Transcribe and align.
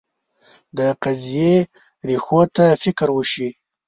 د 0.77 0.79
قضیې 1.03 1.53
ریښو 2.07 2.41
ته 2.55 2.65
فکر 2.83 3.07
وشي. 3.13 3.49